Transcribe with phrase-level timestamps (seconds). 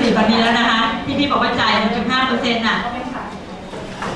[0.00, 2.78] สี่วันนี้แล้วนะคะที่พี่บอกว่าจ่าย1.5เปอร์เซ็นต์น่ะ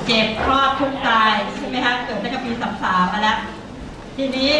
[0.05, 3.37] เจ็บคลอดทุกตาย ใช่ไหมคะเกิดตั้งแต่ปีสามสามมาแล้ว
[4.17, 4.51] ทีนี้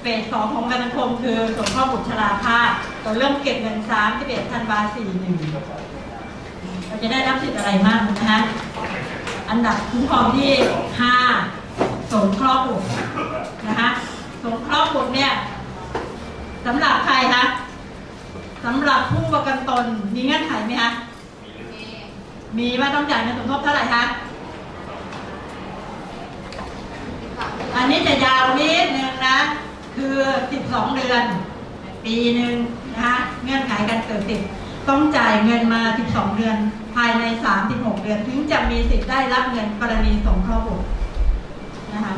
[0.00, 2.68] เฟสสองของการสังคมคือสงคราะห์บุตรชราภาพ
[3.02, 5.36] เราเริ่มเก็บเงินสามที่เอ็ดธันวาสี่หนึ่ง
[6.86, 8.38] เราจะได้รับสิทธิ์อะไรบ้างนะคะ
[9.50, 10.52] อันดับคุ้มครองที่
[11.00, 11.14] ห้า
[12.12, 12.86] สงเคราะห์บุตร
[13.68, 13.90] นะคะ
[14.44, 15.32] สงเคราะห์บุตรเนี่ย
[16.66, 17.44] สำหรับใครคะ
[18.64, 20.90] สำหรับผู้ประกั นมีเงื่อนไขไหมคะ
[22.58, 24.04] มีว่าต้องจ่ายเงินสมทบเท่าไหร่คะ
[27.76, 29.38] อันนี้จะยาวนิดนึงนะ
[29.96, 30.16] คือ
[30.56, 31.22] 12 เดือน
[32.04, 32.54] ปีหนึ่ง
[32.92, 34.48] นะคะเงื่อนไขการเกิดสิทธิ์
[34.88, 36.56] ต้องจ่ายเงินมา 12 เดือน
[36.94, 37.24] ภายใน
[37.64, 40.86] 36 เดือน ถึงจะมีสิทธิ์ได้รับเงินกรณีสงเคราะห์บุตร
[41.94, 42.14] นะคะ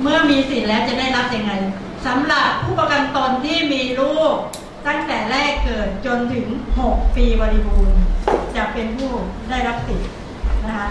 [0.00, 1.52] เมื่อมีสิทธิ์แล้วจะได้รับยังไง
[2.06, 4.34] สำหรับผู้ประกันตนที่มีลูก
[4.86, 5.18] ตั้งแต่
[5.66, 6.46] เกิดจนถึง
[6.84, 7.98] 6 ปีบริบูรณ์
[8.56, 9.10] จะเป็นผู้
[9.50, 10.10] ได้รับสิทธิ์
[10.64, 10.88] นะคะ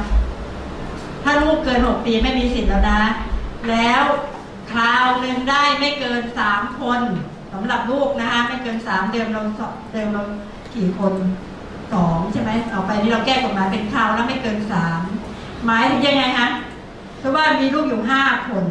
[1.23, 3.02] ถ้าลูกเกิน 6 ปีไม่มีสิทธิ์แล้วนะ
[3.70, 4.03] แล้ว
[4.72, 7.02] คราวหนึ่งได้ไม่เกิน 3 คน
[7.53, 10.23] สำหรับลูกนะคะไม่เกิน 3 เดิมเราสอบเดิมเรา
[10.76, 11.14] กี่คน
[11.94, 14.58] สองใช่ไหมต่อไปนี้เราแก้กฎหมายเป็นคราวแล้วไม่เกิน
[15.12, 16.48] 3หมายถึงยังไงคะ
[17.22, 18.66] คือว่ามีลูกอยู่5คน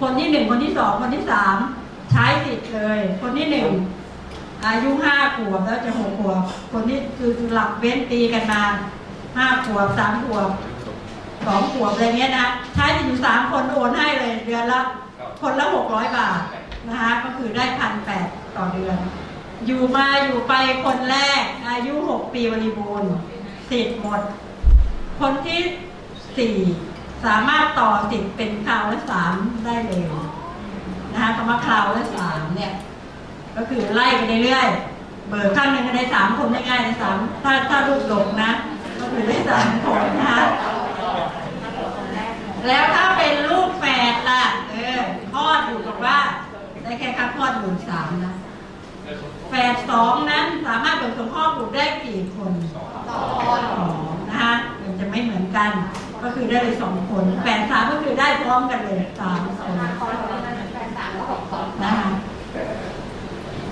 [0.00, 1.56] คนที่หนึ่งคนที่สองคนที่สาม
[2.12, 3.70] ใช้สิทธิ์เลย คนที่หนึ่ง
[4.66, 6.38] อายุห้าขวบแล้วจะหกขวบ
[6.72, 8.62] คนที่คือหลักเว้นตีกันมา
[9.36, 10.48] ห้าขวบสามขวบ
[11.46, 14.80] สองขวบอะไรเงี้ยนะใช้สิทธิ์อยู่สามคนโอนให้เลยเดือนละ
[15.40, 16.40] คนละหกร้อยบาท
[16.88, 18.96] นะคะก็คือได้พันแปดต่อเดือน
[19.66, 20.52] อยู่มาอยู่ไป
[20.84, 23.12] คนแรก อายุหกปีบริบูรณ์
[23.70, 24.20] สิทธิ์หมด
[25.20, 25.60] คนที่
[26.38, 26.56] สี่
[27.24, 30.04] สามารถต่อสิทธิ์เป็นคราวละสามได้เลย
[31.12, 32.72] นะคะคำว่าคราวละสามเนี่ย
[33.60, 38.50] ก็คือไล่ไปเรื่อยๆเบิกข้างหนึ่งก็ได้สามคนได้ง่ายได้สามถ้าถ้าลูกหลงนะ
[39.00, 40.38] ก็คือได้สามคนนะคะ
[42.66, 45.00] แล้วถ้าเป็นลูกแฝดล่ะ เออ
[45.32, 46.18] คลอดอยู่กับว่า
[46.82, 48.34] ได้แค่ค่าคลอดหมื่นสามนะ
[49.48, 52.88] แฝดสองนั้นสามารถเบิกสงเคราะห์บุตรได้กี่คนสอง
[54.28, 55.70] นะคะมันจะไม่เหมือนกัน
[56.22, 59.72] ก็คือได้เลยสองคนแฝดสามก็คือได้พร้อมกันเลยสามคน
[61.82, 62.10] นะคะ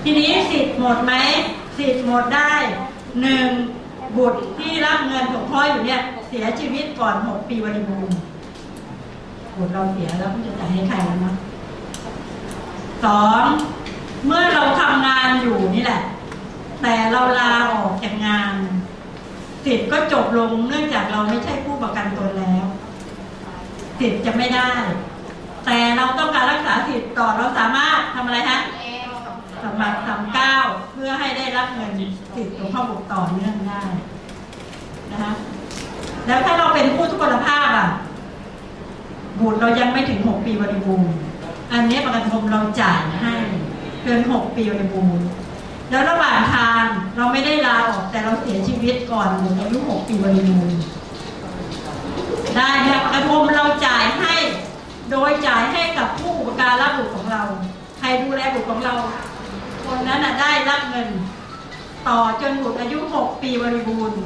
[0.03, 1.13] ทีนี้สิทธิ์หมดไหม
[1.77, 2.53] สิทธิ์หมดได้
[3.21, 3.47] หนึ่ง
[4.17, 8.17] บุตรที่รับเงินสงเคราะห์อยู่เนี่ยเสียชีวิตก่อนหกปีบริบูรณ์
[9.57, 11.35] บุตรเราเสียแล้วมันจะจ่ายให้ใครแล้วเนาะ
[13.05, 13.43] สอง
[14.25, 16.01] เมื่อเราทำงานอยู่นี่แหละ
[16.81, 18.53] แต่เราลาออกจากงาน
[19.65, 22.65] สิทธิ์ก็จบลงเนื่องจากเราไม่ใช่ผู้ประกันตนแล้ว
[23.99, 24.71] สิทธิ์จะไม่ได้
[25.65, 28.59] แต่เราต้องการรักษาสิทธิ์ต่อเราสามารถทำอะไรฮะ
[29.63, 31.91] สมัครทำก้าวเพื่อให้ได้รับเงิน
[32.35, 33.81] สิทธิ์ของข้าบุตรต่อเนื่องได้
[35.11, 35.33] นะคะ
[36.27, 37.89] แล้วถ้าเราเป็นผู้ทุพพลภาพอะ
[39.39, 41.13] บุตรเรายังไม่ถึงหกปีบริบูรณ์
[41.73, 43.35] อันนี้ประกันสังคมเราจ่ายให้
[44.03, 45.27] เกินหกปีบริบูรณ์
[45.89, 46.83] แล้วระหว่างทาง
[47.17, 50.77] เราไม่ได้ลาออกแต่เราเสียชีวิตก่อนหมดอายุหกปีบริบูรณ์
[52.55, 54.33] ได้เนี่ยประกันสังคมเราจ่ายให้
[55.11, 57.43] โดยจ่ายให้กับผู้อุปการะบุตรของเรา
[57.99, 58.93] ใครดูแลบุตรของเรา
[59.89, 61.07] คนนั้นได้รับเงิน
[62.07, 64.21] ต่อจนบุตรอายุหกปีบริบูรณ์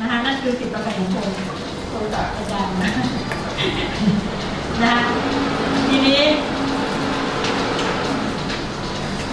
[0.00, 1.28] นะคะนั่นคือสิทธิประกันสังคม
[1.88, 2.90] โทรศัพท์อาจารย์นะ
[4.82, 5.04] นะคะ
[5.88, 6.22] ทีนี้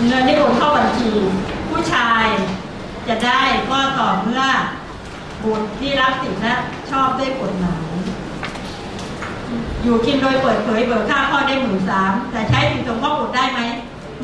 [0.07, 1.11] เงินที่โอนเข้าบัญชี
[1.69, 2.25] ผู้ชาย
[3.07, 4.43] จะได้ก็ต่อเมื่อ
[5.43, 6.53] บุตรที่รับสิทธิ์และ
[6.91, 7.85] ชอบด้วยกฎหมาย
[9.83, 13.59] อยู่กินโดยเปิดเผยเบิกค่าข้อได้หมื่นสามแต่ใช้สิทธิสงเคราะห์บุตรได้ไหม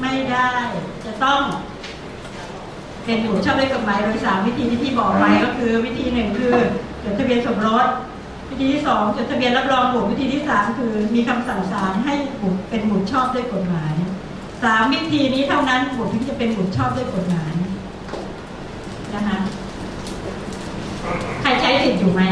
[0.01, 0.51] ไม่ได้
[1.05, 1.41] จะต้อง
[3.05, 6.53] เป็นบุตรชอบด้วยกฎหมายโดยสามวิธีที่บอกไว้ก็คือวิธีหนึ่งคือ
[7.03, 7.87] จดทะเบียนสมรส
[8.49, 13.94] วิธีที่สองจดทะเบียนรับรองบุตรวิธีที่สามคือ มีคำสั่งศาลให้บุตรเป็นบุตรชอบด้วยกฎหมาย
[14.63, 17.53] สามวิธีนี้เท่านั้นบุตรถึงจะเป็นบุตรชอบด้วยกฎหมาย
[19.15, 19.38] นะคะ
[21.41, 22.23] ใครใช้สิทธิ์อยู่ไหม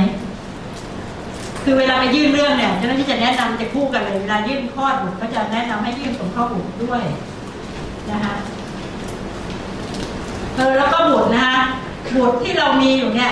[1.63, 7.01] คือเวลาไปยื่นเรื่องเนี่ยเจ้าหน้าที่จะแนะนำจะคู่กันเลยเวลายื่นคลอดบุตรก็จะแนะนำให้ยื่นสมข้าบุตรด้วย
[8.11, 8.35] นะคะ
[10.55, 11.57] เออแล้วก็บุตรนะคะ
[12.15, 13.31] บุตรที่เรามีอยู่เนี่ย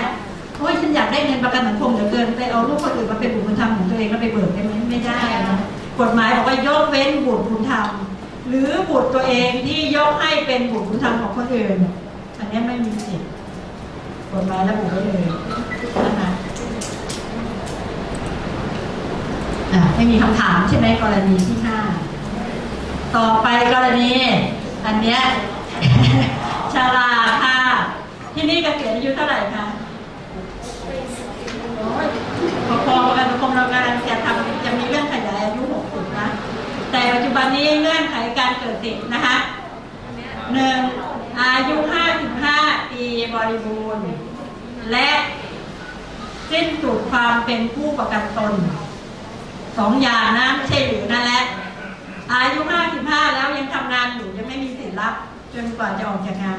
[0.58, 5.58] โอ้ยฉันอยากได้เงินประกันสังคมเหลือเกินไปเอาลูกคนอื่นมาเป็นบุตรบุญธรรมของตัวเองแล้วไปเบิกได้ไหมไม่ได้นะ
[6.00, 7.88] กฎหมายบอกว่ายกเว้นบุตรบุญธรรม
[8.48, 11.78] หรือบุตรตัวเองที่ยกให้เป็นบุตรบุญธรรมของคนอื่น
[12.38, 13.30] อันนี้ไม่มีสิทธิ์
[14.31, 15.24] กฎหมายระบุไว้เลย
[16.06, 16.30] นะคะ
[19.74, 21.80] อะไม่มีคำถามใช่ไหมกรณีที่ห้า
[23.16, 24.12] ต่อไปกรณี
[24.85, 25.21] อันเนี้ย
[26.74, 27.09] ชาลา
[27.44, 27.57] ค่ะ
[28.33, 29.65] ที่นี่กเกษียณอายุเท่าไหร่คะ
[32.85, 36.27] พอๆกันกรมเรากำลังจะทำจะมีเรื่องขยายอายุ60นะ
[36.91, 39.38] แต่ปัจจุบันนี้เงื่อนไขการเกิดสิทธิ์นะคะ
[40.53, 40.80] หนึ่ง
[41.41, 41.75] อายุ
[42.33, 44.07] 55ปีบริบูรณ์
[44.91, 45.09] และ
[46.51, 48.53] สิ้นสุดความเป็นผู้ประกันตน
[49.77, 51.41] สองอย่างนะไม่ใช่หรือนั่นแหละ
[52.31, 52.60] อายุ
[52.98, 55.14] 55 แล้วยังทำงานอยู่ยังไม่มีสิทธิ์รับ
[55.54, 56.58] จนกว่าจะออกจากงาน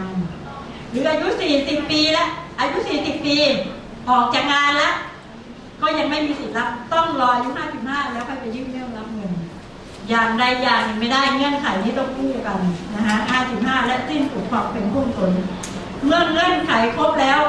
[0.90, 1.26] หรืออายุ
[1.60, 2.28] 40 ปีแล้ว
[2.60, 3.36] อายุ 40 ปี
[4.10, 4.94] ออกจากงานแล้ว
[5.80, 7.50] ก็ยังไม่มีสิทธิ์รับ ต้องรออายุ
[7.82, 9.32] 55 แล้วค่อยไปยื่นเรื่องรับเงิน
[10.08, 12.58] อย่างใดอย่างหนึ่งไม่ได้เงื่อนไขนี้ต้องคู่กัน
[12.94, 13.16] นะคะ
[13.52, 15.32] 55 และสิ้นสุดความเป็นผู้ตน
[16.04, 17.40] เมื่อเงื่อนไขครบแล้ว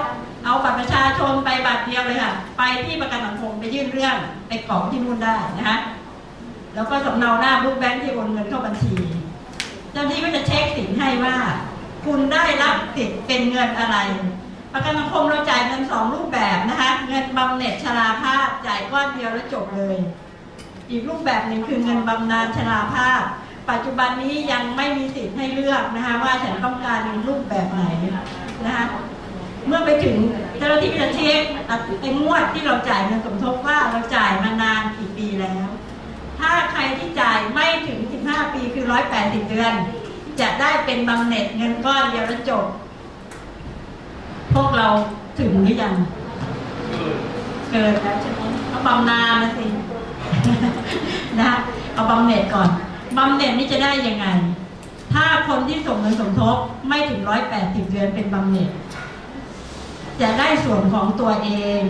[0.45, 4.15] เอาบัตรประชาชนไปบัตรเดียวเลยค่ะ ไปที่ประกันสังคมไปยื่นเรื่อง
[4.47, 5.77] ไปกรอที่นู่นได้นะคะ
[6.75, 8.93] แล้วก็สำเนาหน้าบุ๊กแบงค์ที่โอนเงินเข้าบัญชี
[9.91, 11.35] เจ้าหน้าที่ก็จะเช็คสินให้ว่า
[12.05, 13.97] คุณได้รับสิทธิ์เป็นเงินอะไร
[14.73, 19.97] ประกันสังคมเราจ่ายเงินสองรูปแบบนะคะ เงินบำเหน็จชราภาพจ่ายก้อนเดียวแล้วจบเลย
[20.89, 23.21] อีกรูปแบบหนึ่งคือเงินบำนาญชราภาพ
[23.69, 27.83] ปัจจุบันนี้ยังไม่มีสิทธิ์ให้เลือกนะคะว่าฉันต้องการรูปแบบไหน
[28.65, 28.85] นะคะ
[29.67, 30.15] เมื่อไปถึง
[30.57, 31.41] เจ้าหน้าที่จะเช็ค
[32.01, 35.67] ไอ้งวดที่เราจ่ายเงินสมทบว่าเราจ่ายมานานกี่ปีแล้ว
[36.39, 38.87] ถ้าใครที่จ่ายไม่ถึง 15 ปี คือ
[39.17, 39.73] 180 เดือน
[40.39, 42.65] จะได้เป็นบำเหน็จเงินก้อนเดียวแล้วจบ
[44.53, 44.87] พวกเรา
[45.39, 45.93] ถึงหรือยัง
[47.71, 49.65] เกิดแล้วใช่ไหมเอาบำนาญนะสิ
[51.39, 51.49] นะ
[51.93, 52.69] เอาบำเหน็จก่อน
[53.17, 54.25] บำเหน็จนี่จะได้ยังไง
[55.13, 56.57] ถ้าคนที่ส่งเงินสมทบ
[56.87, 57.19] ไม่ถึง
[57.55, 58.69] 180 เดือนเป็นบำเหน็จ
[60.21, 61.49] จะได้ส่วนของตัวเอ
[61.79, 61.81] ง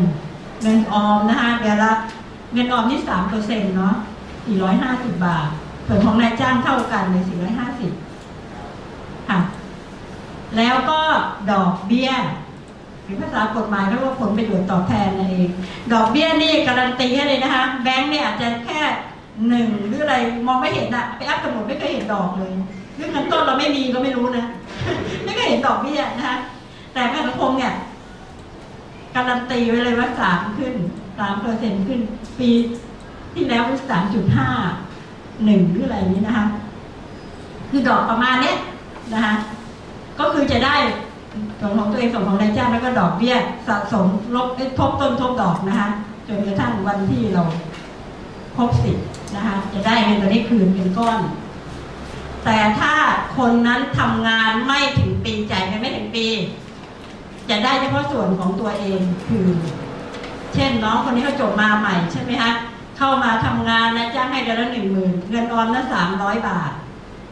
[0.61, 1.93] เงินออมนะคะเดือนละ
[2.53, 3.95] เงินออมที่สามเปอร์เซ็นต์เนาะ
[4.45, 5.47] สี่ร้อยห้าสิบบาท
[5.87, 7.91] ส่วนของนายจ้างเท่ากันเลยสี่ร้อยห้าสิบ
[9.29, 9.39] ค่ะ
[10.57, 10.99] แล้วก็
[11.51, 12.11] ดอกเบี้ย
[13.03, 15.49] หรือภาษากฎหมายเรียกว่าผลประโยชน์ตอบแทนนั่นเอง
[15.93, 18.81] ดอกเบี้ยนี่การันตีให้เลยนะคะ แบงค์เนี่ยอาจจะแค่
[19.47, 20.15] หนึ่งหรืออะไร
[20.47, 22.51] มองไม่เห็นอะไปอัพสมุดไม่เคยเห็นดอกเลย
[22.95, 24.45] เรื่องเงินต้นเราไม่มีก็ไม่รู้นะ
[25.23, 26.37] ไม่เคยเห็นดอกเบี้ยนะคะ
[26.93, 27.73] แต่ประกันสังคมเนี่ย
[29.15, 30.73] การันตีไว้เลยว่าสามขึ้น
[31.19, 31.99] สามเปอร์เซ็นขึ้น
[32.39, 32.49] ปี
[33.33, 34.49] ที่แล้วสามจุดห้า
[35.43, 36.45] หนึ่งหรืออะไรนี้นะคะ
[37.69, 38.55] คือดอกประมาณเนี้ย
[39.13, 39.33] นะคะ
[40.19, 40.75] ก็คือจะได้
[41.59, 43.35] ส่วนของตัวเองส่วนของนายจ้างแล้วก็ดอกเบี้ย
[43.67, 44.05] สะสม
[44.35, 44.47] ลบ
[44.79, 45.89] ทบต้นทบดอกนะคะ
[46.27, 47.43] จนกระทั่งวันที่เรา
[48.55, 49.05] ครบสิทธิ์
[49.35, 51.19] นะคะ จะได้เงินตัวนี้คืนเป็นก้อน
[52.45, 52.93] แต่ถ้า
[53.37, 56.25] คนนั้นทำงานไม่ถึงปีจ่ายเงินไม่ถึงปี
[57.49, 59.45] จะได้เฉพาะส่วนของตัวเองคือ
[60.53, 62.51] เช่นน้องคนนี้เขาจบมาใหม่ใช่ไหมคะ
[62.97, 66.71] เข้ามาทำงานนะจ้างให้เดือนละหนึ่งหมื่นเงินออมละสามร้อยบาท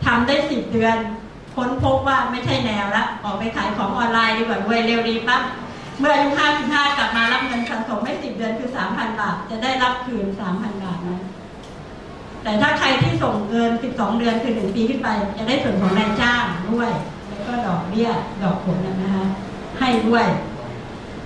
[0.06, 0.96] ทำได้สิบเดือน
[1.56, 5.42] ค้นพบว่าไม่ใช่แนวละออกไปขายของออนไลน์ดีกว่ารวยเร็วดีปั๊บ
[6.00, 11.22] เมื่ออายุห้าสิบห้ากลับมารับเงินสะสมไม่สิบเดือนคือสามพันบาท จะได้รับคืนสามพันบาทนะ
[12.44, 16.92] แต่ถ้าใครที่ส่งเกินสิบสองเดือนคือหนึ่งปีขึ้นไป จะได้ส่วนของนายจ้างด้วย
[17.28, 18.10] แล้วก็ดอกเบี้ย
[18.44, 19.26] ดอกผลนะคะ
[19.80, 20.26] ให้ด้วย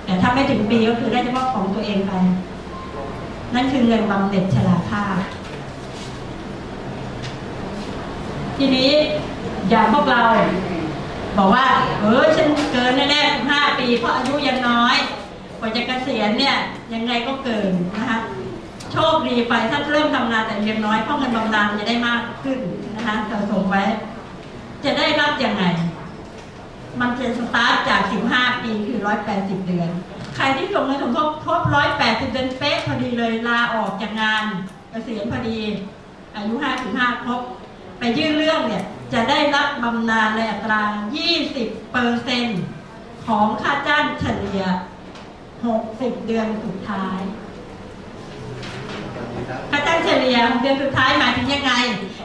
[0.05, 2.11] แต่ถ้าไม่ถึงปีก็คือได้เฉพาะของตัวเองไป
[3.55, 5.17] นั่นคือเงินบำเหน็จชราภาพ
[8.57, 8.91] ทีนี้
[9.69, 10.23] อย่างพวกเรา
[11.37, 11.65] บอกว่า
[12.01, 14.95] เออฉันเกินแน่ๆห้าปี เพราะอายุยังน้อย
[15.59, 16.55] กว่าจะเกษียณเนี่ย
[16.93, 18.19] ยังไงก็เกินนะคะ
[18.91, 22.59] โชคดีไปถ้าเริ่มทำงานแต่ยังน้อยเพราะเงินบำนาญจะได้มากขึ้น
[22.95, 23.83] นะคะสะสมไว้
[24.83, 25.63] จะได้รับยังไง
[26.99, 28.01] มันจะสตาร์ทจาก
[28.33, 28.99] 15 ปีคือ
[29.33, 29.89] 180 เดือน
[30.37, 31.61] ใครที่ส่งเงินสมทบครบ
[31.97, 34.43] 180เดือนเป๊ะพอดีเลยลาออกจากงาน
[34.89, 35.59] เกษียณพอดี
[36.35, 36.53] อายุ
[36.89, 37.41] 55ครบ
[37.99, 40.81] ไปยื่นเรื่องเนี่ยจะได้รับบำนาญในอัตรา
[41.37, 42.45] 20เปอร์เซ็น
[43.25, 44.63] ของค่าจ้างเฉลี่ย
[45.45, 47.19] 60 เดือนสุดท้าย
[49.71, 51.71] ค่าจ้างเฉลี่ยเดือนสุดท้ายหมายถึงยังไง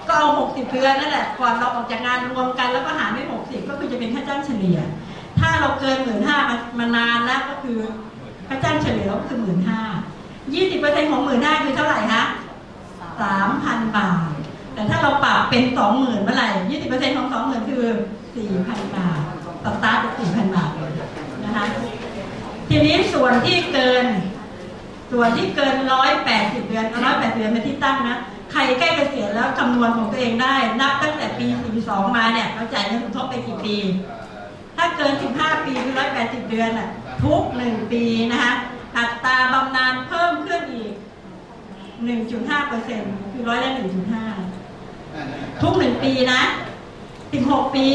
[0.08, 7.78] ก็เอา 60 เดือนนั่นแหละก่อนเราออกจากงานรวมกันแล้วก็หารด้วย60 ก็คือจะเป็นค่าจ้างเฉลี่ยาเราเกินหมื่นห้ามามานานแล้วก็คือ
[8.46, 9.80] ค่าจ้างเฉลี่ยก็คือหมื่นห้า
[10.54, 12.22] ยี่สิบเปอร์เซ็นต์ของหมื่นห้าคือเท่าไหร่คะ
[13.20, 14.30] สามพันบาท
[14.74, 17.84] แต่ถ้าเราปรับเป็นสองหมื่นเมื่อไหร่ยี่สิบเปอร์เซ็นต์ของสองหมื่นคือ
[18.34, 19.20] สี่พันบาท
[19.64, 20.92] สตาร์ทสี่พันบาทเลย
[21.44, 21.64] นะคะ
[22.68, 24.06] ทีนี้ส่วนที่เกิน
[25.12, 28.18] ส่วนที่เกินร้อยแปดสิบเดือนร้อยแปดเดือนเป็นที่ตั้งนะ
[28.52, 31.46] ใครใกล้เกษียณแล้วคำนวณของตัวเองได้ นับตั้งแต่ปี
[31.82, 33.76] 42 มาเนี่ยเราจ่ายเงินสมทบไปกี่ปี
[34.82, 36.88] ถ้าเกิน 15 ปีคือ180 เดือนอะ
[37.24, 38.52] ทุก 1 ปีนะคะ
[38.98, 40.92] อัตราบำนาญเพิ่มขึ้นอีก
[42.00, 43.70] 1.5เปอร์เซ็นต์คือร้อยละ
[44.46, 46.42] 1.5 ทุก 1 ปีนะ
[47.12, 47.86] 16 ปี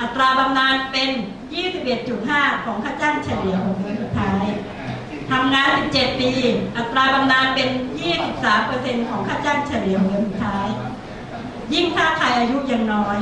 [0.00, 1.10] อัตราบำนาญเป็น
[1.86, 4.44] 21.5 ของค่าจ้างเฉลี่ยของเดือนสุดท้าย
[5.30, 6.30] ทำงาน 17 ปี
[6.76, 7.68] อัตราบำนาญเป็น
[8.38, 10.66] 23%ของค่าจ้างเฉลี่ยของเดือนสุดท้าย
[11.72, 13.18] ยิ่งถ้าใครอายุยังน้อย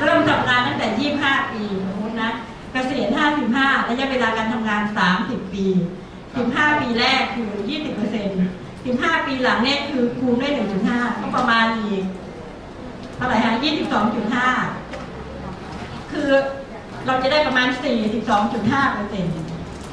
[0.00, 2.30] เริ่มทำงานตั้งแต่ 25 ปีสมมตินะ
[2.72, 3.08] เกษียณ
[3.50, 4.82] 55 ระยะเวลาการทำงาน
[5.18, 5.66] 30 ปี
[6.24, 7.50] 15 ปีแรกคือ
[8.38, 10.52] 20% 15 ปีหลังเนี่ยคือคูณด้วย
[10.86, 12.02] 1.5 ก็ประมาณอีก
[13.16, 13.54] เท่าไหร่ฮะ
[15.22, 16.28] 22.5 คือ
[17.06, 17.68] เราจะได้ประมาณ
[18.30, 19.34] 42.5เปอร์เซ็นต์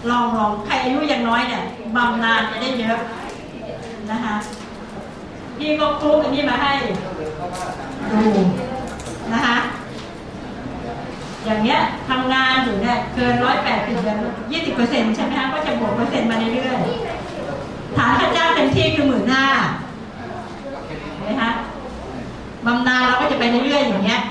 [0.10, 1.64] ลองลองใครอายุยังน้อยเนี่ย
[1.96, 2.98] บำนาญจะได้เยอะ
[4.12, 4.36] นะคะ
[5.58, 6.74] พี่ก็คลุกอันนี้มาให้
[8.12, 8.44] ดู
[9.34, 9.58] นะคะ
[11.46, 14.18] อย่างเงี้ยทำงานอยู่เนี่ยเกินร้อยแปดสิบเดือน
[14.52, 19.46] ยี่สิบเปอร์เซ็นต์ใช่ไหมคะก็จะบวกเปอร์เซ็นต์มาเรื่อยๆฐานค่าจ้างเต็มที่คือหมื่นห้า
[21.14, 21.52] เห็นไหมคะ
[22.66, 24.22] บำนาญเราก็จะไปเรื่อยๆอย่างเงี้ย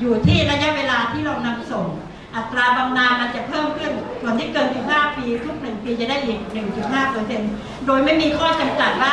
[0.00, 1.86] อยู่ที่ระยะเวลาที่เรานำส่ง
[2.34, 6.38] อัตราบำนาญมันจะเพิ่มขึ้นส่วนที่เกิน 15 ปีทุกหนึ่งปีจะได้อีก
[6.76, 7.50] 1.5เปอร์เซ็นต์
[7.86, 9.12] โดยไม่มีข้อจำกัดว่า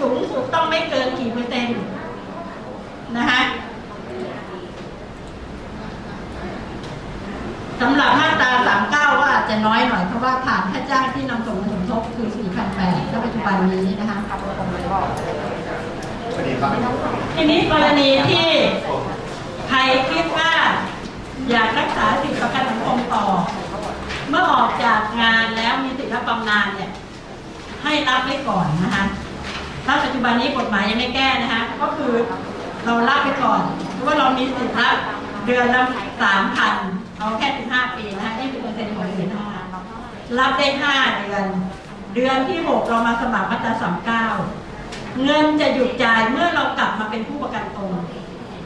[0.00, 1.80] สูงสุดต้องไม่เกินกี่เปอร์เซ็นต์
[3.16, 3.40] นะคะ
[7.80, 8.50] สำหรับมาตรา
[9.12, 12.28] 39 ว่าอา จะน้อยหน่อยเพราะว่าฐานค่าจ้างที่นำส่งมาสมทบคือ
[12.70, 14.18] 4,800ถ้าปัจจุบันนี้นะคะ
[16.34, 16.70] สวัสดีครับ
[17.36, 18.48] ทีนี้กรณีที่
[19.68, 19.78] ใคร
[20.10, 20.52] คิดว่า
[21.50, 23.24] อยากรักษาสิทธิประกันสังคมต่อ
[24.28, 26.90] เมื่อออกจากงานแล้วมีสิทธิรับบำนาญเนี่ย
[27.82, 29.04] ให้รับไว้ก่อนนะคะ
[29.86, 32.12] ถ้าปัจจุบันนี้กฎหมายยังไม่แก้นะคะ ก็คือ
[32.84, 34.96] เรารับไปก่อนเพราะว่าเรามีสิทธิรับ
[35.46, 35.82] เดือนละ
[36.22, 36.74] สามพัน
[37.18, 39.11] เอาแค่สิบห้าปีนะคะยี่สิบเปอร์เซ็นต์ของเดือนห้า
[40.38, 41.46] รับได้ห้าเดือน
[42.14, 44.26] เดือนที่หกเรามาสมัครมาตราสามเก้า
[45.22, 47.92] เงินจะหยุดจ่ายเมื่อเรากลับมาเป็นผู้ประกันตน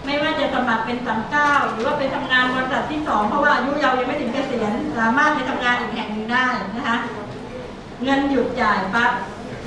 [0.04, 6.46] ไม่ว่าจะสมัครเป็นสามเก้าหรือว่าไปทำงานบริษัทที่สองเพราะว่าอายุเรายังไม่ถึงเกษียณสามารถไปทำงานอีกแห่งหนึ่งได้
[6.76, 6.98] นะคะ
[8.02, 9.10] เงินหยุดจ่ายปั๊บ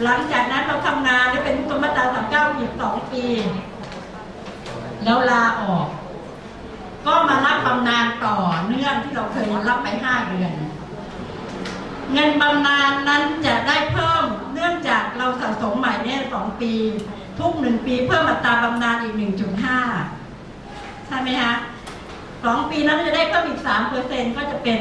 [0.03, 3.25] หลังจากนั้นเราทำงานได้เป็นผู้กรรมตราสามเก้าอีกสองปี
[5.03, 5.88] แล้วลาออก
[7.06, 10.51] ก็มารับบำนาญต่อเนื่องที่เราเคยรับไปห้าเดือน
[12.13, 14.24] เงินบำนาญนั้นจะได้เพิ่ม
[14.54, 16.74] เนื่องจากเราสะสมใหม่เนี่ยสองปี
[17.39, 19.80] ทุกหนึ่งปีเพิ่มอัตราบำนาญอีกหนึ่งจุดห้า
[21.08, 21.54] ใช่ไหมคะ
[22.44, 24.80] สองปีนั้นจะได้เพิ่มอีกสามเปอร์เซ็นก็จะเป็น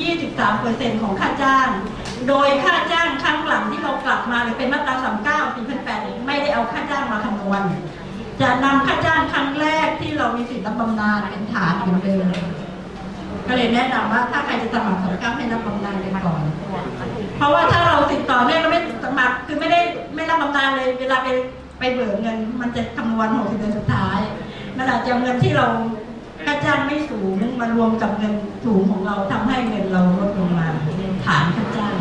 [0.00, 1.68] ยี่สิบสามเปอร์เซ็นของค่าจ้าง
[2.28, 7.62] โดยค่าจ้างครั้งหลังที่เรากลับมาหรือเป็นมาตราสามเก้าปีพันแปดไม่ได้เอาค่าจ้างมาคำนวณ
[8.40, 12.26] จะนำค่าจ้างครั้งแรกที่เรามีสิทธิ์รับบำนาญเป็นฐานเหมือนเดิม
[13.48, 16.40] ก็เลยแนะนำว่าถ้าใครจะสมัครสำคัญให้รับบำนาญไปก่อน
[17.36, 19.80] เพราะว่าถ้าเราติดต่อเนี่ยเราไม่สมัครคือไม่ได้
[20.14, 21.28] ไม่รับบำนาญเลยเวลาไป
[21.78, 24.18] ไปเบิกเงิน มันจะคำนวณหกสิบเดือนสุดท้าย
[24.76, 25.66] มันอาจจะเอาเงินที่เรา
[26.44, 28.34] ค่าจ้างไม่สูงมารวมกับเงิน
[28.64, 30.68] สูงของเราทำให้เงินเราลดลงมา
[31.24, 31.94] ฐานค่าจ้าง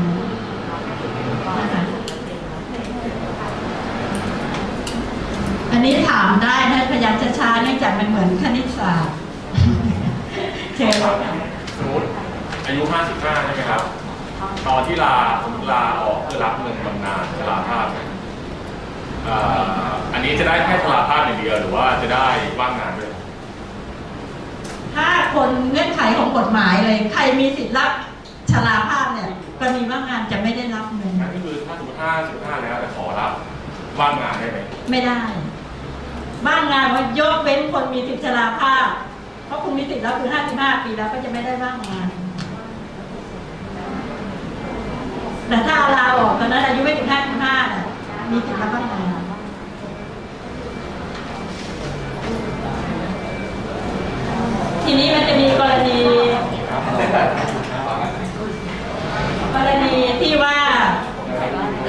[5.71, 9.15] อันนี้ถามได้นะพยายามช้าๆเนื่องจากมันเหมือนคณิตศาสตร์
[10.75, 11.33] เชิญเลยค่ะ
[11.77, 12.07] สมมติ
[12.67, 12.81] อายุ
[13.15, 13.81] 55 ใช่ไหมครับ
[14.67, 18.07] ตอนที่ลาสมมติลาออกเพื่อรับเงินบำนาญชราภาพเนี่ย
[19.25, 19.35] เอ่
[19.83, 22.27] ออันนี้จะได้แค่ชราภาพอย่างเดียวหรือว่าจะได้
[22.59, 23.11] ว่างงานด้วย
[24.95, 27.91] ถ้าคนเงื่อนไขของกฎหมายเลย ใครมีสิทธิ์รับ
[28.51, 29.29] ชราภาพเนี่ย
[29.59, 31.97] กรณีว่างงานจะไม่ได้รับเงินอันนี้คือถ้าสมมติ
[32.31, 33.31] 55 แล้วแต่ขอรับ
[33.99, 34.57] ว่างงานได้ไหม
[34.91, 35.19] ไม่ได้
[36.47, 38.87] ว่างงานว่ายกเว้นคนมีสิทธิ์ชราภาพ
[39.45, 42.07] เพราะคุณมีสิทธิ์แล้วคือ55ปีแล้วก็จะไม่ได้ว่างงาน
[45.47, 47.85] แต่ถ้าลาออกตอนนั้นอายุไม่ถึง55น่ะ
[48.31, 49.21] มีสิทธิ์รับว่างงาน
[54.83, 55.99] ทีนี้มันจะมีกรณี
[59.55, 60.57] กรณีที่ว่า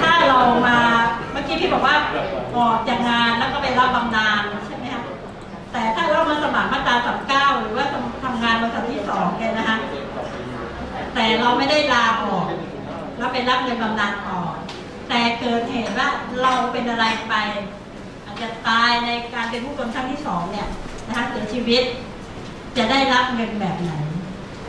[0.00, 0.78] ถ้าเรามา
[1.32, 1.96] เมื่อกี้พี่บอกว่า
[2.56, 5.02] ออกจากงานแล้วก็ไปรับบำนาญใช่ไหมคะ
[5.72, 5.80] แต่
[6.46, 7.86] ถ้าเรามาสมัครมาตราสามเก้าหรือว่า
[8.22, 9.76] ทำงานบริษัทที่สองเนี่ยนะคะ
[11.14, 12.46] แต่เราไม่ได้ลาออก
[13.18, 14.40] เราไปรับเงินบำนาญต่อ
[15.08, 16.08] แต่เกิดเหตุว่า
[16.42, 17.34] เราเป็นอะไรไป
[18.24, 20.68] อาจจะตายในการเป็นผู้คนครั้งที่สองเนี่ย
[21.06, 21.82] นะคะเสียชีวิต
[22.76, 23.92] จะได้รับเงินแบบไหน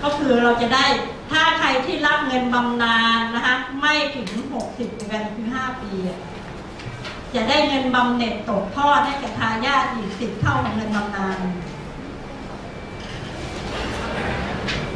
[0.04, 0.86] ก็คือเราจะได้
[1.32, 4.30] ถ้าใครที่รับเงินบำนาญนะคะไม่ถึง
[4.66, 5.92] 60เดือนคือ5ปี
[7.36, 11.40] จะได้เงินบำเหน็จตกทอดให้กับทายาทอีก10เท่าของเงินบำนาญ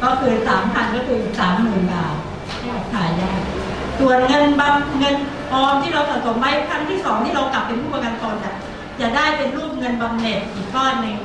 [0.02, 2.14] ก็คือ3,000ก็คืออีก30,000บาท
[2.58, 3.40] ให้กับทายาท
[3.98, 5.16] ส่วนเงินบำเงิน
[5.52, 8.54] ออมที่เราสะสมไว้ครั้งที่สองที่เรากลับเป็นผู้ประกันตนอะ
[9.00, 11.18] จะได้เป็นรูปเงินบำเหน็จอีกก้อนหนึ่ง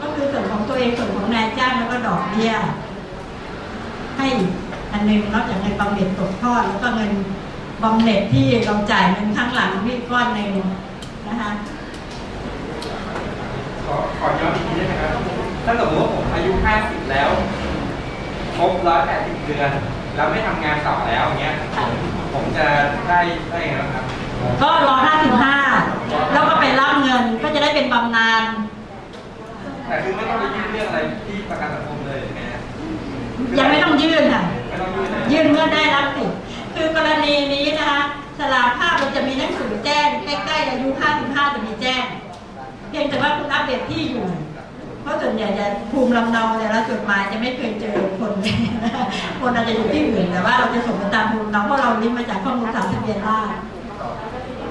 [0.00, 2.52] ก็คือส่วนของตัวเองส่วนของนายจ้างแล้วก็ดอกเบี้ย
[4.18, 4.26] ให้
[4.92, 7.12] อันหนึงนอกจากเงินบำเหน็จตกทอดแล้วก็เงิน
[7.82, 10.50] บำเหน็จที่เราจ่ายเงินข้างหลังพี่ก้อนหนึ่ง
[11.28, 11.50] นะคะ
[13.84, 15.10] ขอขอย้อนอีกทีได้ไหมครับ
[15.64, 16.52] ถ้าสมมติว่าผมอายุ
[16.82, 17.30] 50 แล้ว
[18.56, 18.72] ครบ
[19.06, 19.70] 180เดือน
[20.14, 21.54] แล้วไม่ทำงานต่อแล้วอย่างเงี้ย
[22.34, 22.66] ผมจะ
[23.08, 23.20] ได้
[23.50, 24.04] ได้ไงบ้างครับ
[24.62, 24.94] ก็รอ
[25.64, 28.44] 55 แล้วก็ไปรับเงินก็จะได้เป็นบำนาญ
[29.86, 32.48] แต่คือไม่ต้องไปยื่นเรื่องอะไรที่ประกันสังคมเลยอย่างเงี้ย
[33.58, 36.38] ยังไม่ต้องยื่นค่ะ ไม่ต้องยื่นเลยยื่นเมื่อได้รับสิทธิ์
[36.74, 38.00] คือกรณีนี้นะคะ
[38.38, 40.88] สลากภาพมันจะมีหนังสือแจ้งใกล้ๆอายุ
[41.22, 42.04] 55 จะมีแจ้ง
[42.88, 44.24] เพียงแต่ว่าคุณอัปเดตที่อยู่
[45.04, 45.48] เพราะส่วนใหญ่
[45.90, 48.32] ภูมิลำเนาแต่ละจดหมายจะไม่เคยเจอคน
[49.40, 53.54] คนอาจจะอยู่ที่อื่นแต่ว่าเราจะส่งตามภูมิลำเนาเพราะเราลิงก์มาจากข้อมูลฐานทะเบียนราษ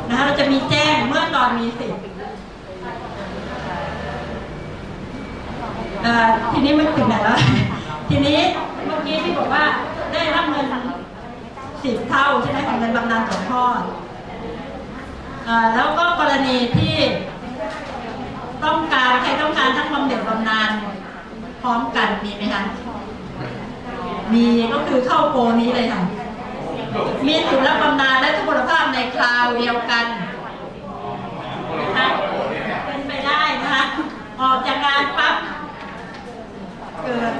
[0.09, 2.01] นะคะเราจะมีแจ้งเมื่อตอนมีสิทธิ์
[6.51, 7.39] ทีนี้ไม่ถึงไหนแล้ว
[8.09, 8.39] ทีนี้
[8.85, 9.63] เมื่อกี้ที่บอกว่า
[10.13, 10.65] ได้รับเงิน
[11.83, 13.63] สิบเท่าใช่ไหมของเงินบำนาญต่องพ่อ
[15.75, 16.95] แล้วก็กรณีที่
[18.65, 20.69] ต้องการใครต้องการทั้งบำเหน็จบำนาญ
[21.61, 22.63] พร้อมกันมีไหมคะ
[24.33, 26.01] มีก็คือเข้าโปรนี้เลยค่ะ
[27.27, 30.05] มีสิทธิรับบำนาญและทุพพลภาพในคราวเดียวกัน
[31.81, 32.07] นะคะ
[32.85, 33.83] เป็นไปได้นะคะ
[34.41, 35.35] ออกจากงานปั๊บ
[37.01, 37.33] เกิด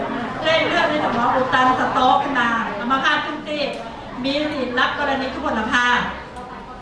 [0.44, 2.50] เล่นเลือดในสมองอุดตันสต๊อกขึ้นมา
[2.80, 3.60] อัมาพาตขึ้นตี
[4.24, 6.00] มีสิทธิ์รับกรณีทุพพลภาพ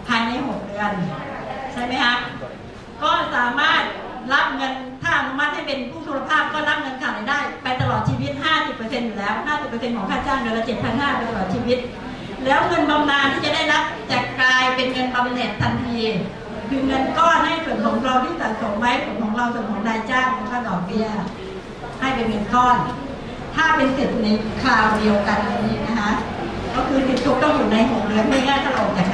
[0.08, 0.92] ภายในหกเดือน
[1.74, 2.16] ใช่ไหมคะ
[3.02, 3.82] ก็สามารถ
[4.34, 8.32] รับเงินถ้าอนุมัติให้เป็นผู้ทุพพลภาพก็รับเงินขาดรายได้ ไปตลอดชีวิต
[8.70, 9.34] 50%อยู่แล้ว
[9.66, 11.80] 50%ของค่าจ้างเดือนละ7,500ไปตลอดชีวิต
[12.46, 16.00] แล้วเงินบำนาญที่จะได้รับจะกลายเป็นเงินบำเหน็จทันที
[16.70, 21.08] คือเงินก้อนให้ส่วนของเราที่สะสมไว้ส่วนของเราส่วนของนายจ้างแล้วก็ดอกเบี้ย
[22.00, 22.78] ให้เป็นเงินก้อน
[23.56, 24.28] ถ้าเป็นสิทธิ์ใน
[24.62, 26.12] คราวเดียวกันนี้นะคะ
[26.76, 29.10] ก็คือติดคุกต้องอยู่ในหกเดือนไม่ง่ายถ้าเราออกจาก